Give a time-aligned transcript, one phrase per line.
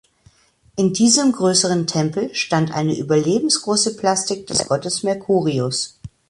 [0.77, 5.99] In diesem größeren Tempel stand eine überlebensgroße Plastik des Gottes Mercurius.